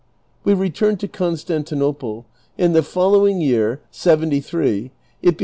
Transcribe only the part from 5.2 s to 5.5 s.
it be